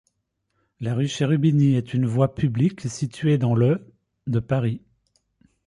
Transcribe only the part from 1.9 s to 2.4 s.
une voie